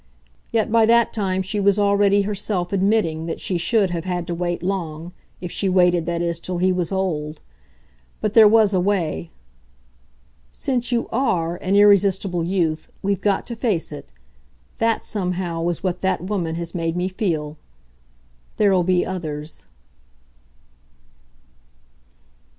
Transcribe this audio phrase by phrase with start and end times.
[0.51, 4.33] Yet by that time she was already herself admitting that she should have had to
[4.33, 7.39] wait long if she waited, that is, till he was old.
[8.19, 9.29] But there was a way.
[10.51, 14.11] "Since you ARE an irresistible youth, we've got to face it.
[14.79, 17.57] That, somehow, is what that woman has made me feel.
[18.57, 19.67] There'll be others."